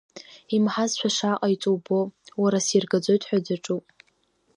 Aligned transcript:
Имаҳазшәа 0.55 1.09
шааҟаиҵо 1.15 1.69
убо, 1.75 1.99
уара, 2.41 2.59
сиргаӡоит 2.67 3.23
ҳәа 3.27 3.39
даҿуп… 3.45 3.85